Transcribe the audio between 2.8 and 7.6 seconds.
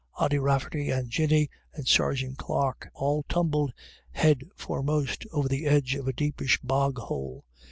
all tumbled headforemost over the edge of a deepish bog hole.